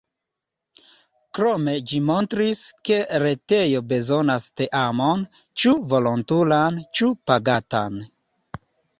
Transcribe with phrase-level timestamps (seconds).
[1.39, 5.21] Krome ĝi montris, ke retejo bezonas teamon,
[5.65, 8.01] ĉu volontulan ĉu pagatan.